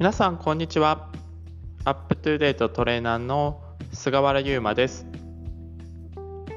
[0.00, 1.10] 皆さんこんにちは。
[1.84, 3.60] アップトゥデートトレーナーの
[3.92, 5.06] 菅原優馬です。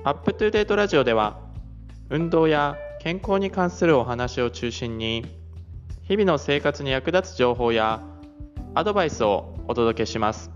[0.05, 1.42] アップトゥデートラジオでは
[2.10, 5.26] 運動や健康に関するお話を中心に
[6.03, 8.01] 日々の生活に役立つ情報や
[8.76, 10.49] アドバイスをお届けします。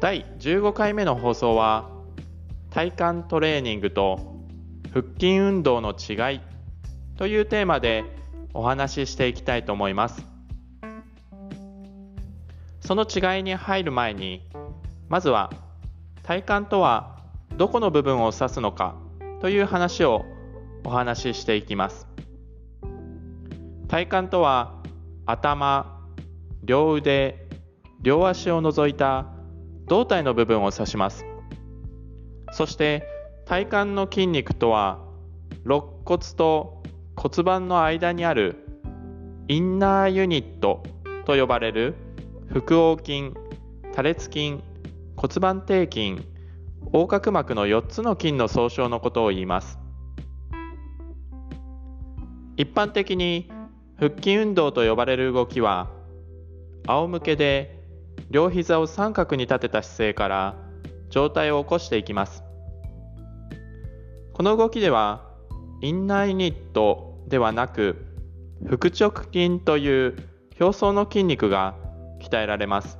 [0.00, 1.90] 第15回目の放送は
[2.70, 4.40] 体幹トレーニングと
[4.94, 6.40] 腹筋運動の違い
[7.18, 8.04] というテーマで
[8.54, 10.33] お話ししていきたいと思います。
[12.84, 14.42] その違いに入る前に
[15.08, 15.50] まずは
[16.22, 17.18] 体幹とは
[17.56, 18.94] どこの部分を指すのか
[19.40, 20.24] という話を
[20.84, 22.06] お話ししていきます。
[23.88, 24.82] 体幹とは
[25.24, 26.00] 頭
[26.62, 27.46] 両腕
[28.02, 29.26] 両足を除いた
[29.86, 31.24] 胴体の部分を指します。
[32.52, 33.06] そして
[33.46, 34.98] 体幹の筋肉とは
[35.64, 36.82] 肋骨と
[37.16, 38.56] 骨盤の間にある
[39.48, 40.82] インナーユニット
[41.24, 41.94] と呼ばれる
[42.54, 43.32] 腹横筋、
[43.96, 44.62] 多裂筋、
[45.16, 46.24] 骨盤底筋、
[46.92, 49.80] 横隔膜の4つの筋の総称のことを言います。
[52.56, 53.50] 一般的に
[53.98, 55.90] 腹筋運動と呼ばれる動きは
[56.86, 57.76] 仰向けで
[58.30, 60.54] 両膝を三角に立てた姿勢から
[61.10, 62.44] 上体を起こしていきます。
[64.32, 65.28] この動きでは
[65.80, 68.06] インナーユニットではなく
[68.64, 70.16] 腹直筋という
[70.60, 71.74] 表層の筋肉が
[72.24, 72.98] 鍛えられます。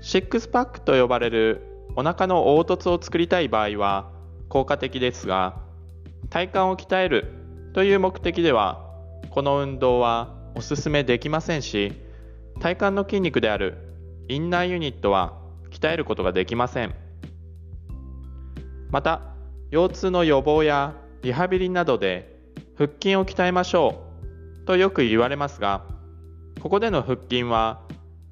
[0.00, 1.62] シックスパックと呼ばれる
[1.96, 4.10] お腹の凹凸を作りたい場合は
[4.48, 5.56] 効果的ですが
[6.30, 7.32] 体幹を鍛える
[7.72, 8.84] という目的では
[9.30, 11.92] この運動はおすすめできませんし
[12.60, 13.78] 体幹の筋肉である
[14.28, 15.38] インナーユニットは
[15.70, 16.94] 鍛えることができません。
[18.90, 19.20] また
[19.70, 22.38] 腰痛の予防やリハビリなどで
[22.78, 24.04] 腹筋を鍛えましょ
[24.62, 25.84] うとよく言われますが
[26.60, 27.82] ここでの腹筋は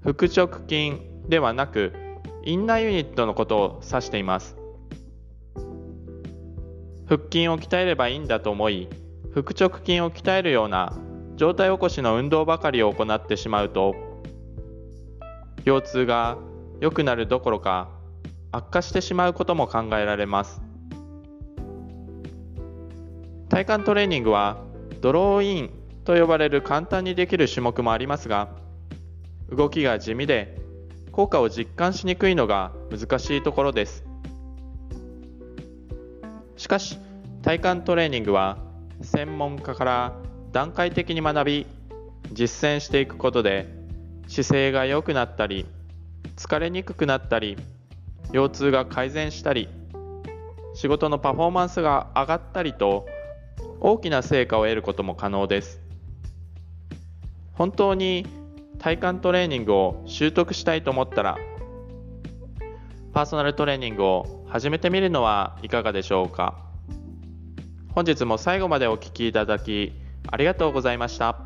[0.02, 1.92] 腹直筋ではなく
[2.44, 4.56] インナーユニットのことを指しています。
[7.06, 8.88] 腹筋を鍛えればいいんだと思い
[9.34, 10.96] 腹直筋を鍛えるような
[11.36, 13.94] 状態起こしの運動ばかりを行ってしまうと
[15.64, 16.38] 腰痛が
[16.80, 17.90] 良くなるどころか
[18.52, 20.62] 悪化してしまうことも考えられます。
[23.48, 24.56] 体幹トレーニングは
[25.00, 25.70] ドローイン
[26.04, 28.48] と呼ばれる簡単にできる種目もありますが
[29.50, 30.58] 動きが地味で
[31.12, 34.04] 効果を実感しにくいのが難しいところです。
[36.56, 36.98] しかし
[37.42, 38.58] 体幹トレーニングは
[39.02, 40.12] 専門家から
[40.52, 41.66] 段階的に学び
[42.32, 43.68] 実践していくことで
[44.28, 45.66] 姿勢が良くなったり
[46.36, 47.58] 疲れにくくなったり
[48.32, 49.68] 腰痛が改善したり
[50.74, 53.06] 仕事のパフォーマンスが上がったりと
[53.80, 55.83] 大きな成果を得ることも可能です。
[57.54, 58.26] 本当に
[58.78, 61.38] 体幹トレーニングを習得したいと思ったら
[63.12, 66.56] パーソナルトレーニングを始めてみるのはいかがでしょうか？
[67.94, 69.92] 本日も最後までお聴きいただき
[70.30, 71.38] ありがとうございました。